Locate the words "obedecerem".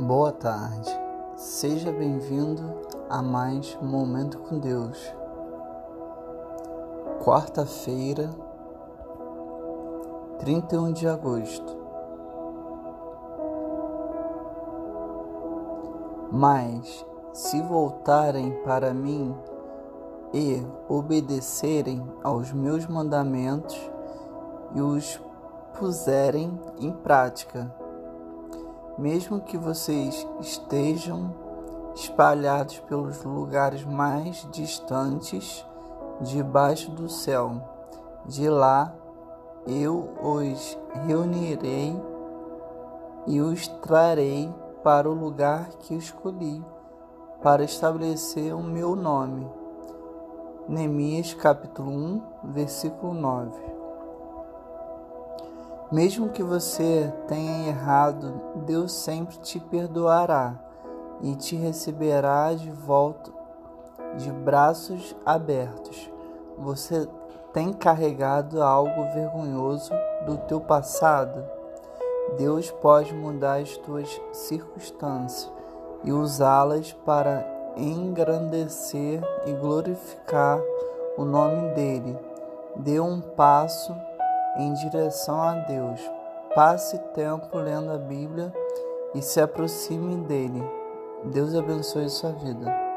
20.88-22.02